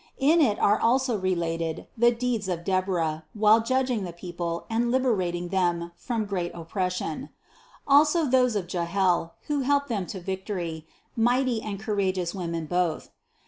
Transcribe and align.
In 0.17 0.41
it 0.41 0.57
are 0.57 0.79
also 0.79 1.15
related 1.15 1.85
the 1.95 2.09
deeds 2.09 2.47
of 2.49 2.63
Deborah 2.63 3.23
while 3.35 3.61
judging 3.61 4.03
the 4.03 4.11
people 4.11 4.65
and 4.67 4.89
liberating 4.89 5.49
them 5.49 5.91
from 5.95 6.25
great 6.25 6.51
oppression; 6.55 7.29
also 7.87 8.25
those 8.25 8.55
of 8.55 8.65
Jahel, 8.65 9.33
who 9.43 9.59
helped 9.59 9.89
them 9.89 10.07
to 10.07 10.19
victory, 10.19 10.87
mighty 11.15 11.61
and 11.61 11.79
courageous 11.79 12.33
women 12.33 12.65
both. 12.65 13.11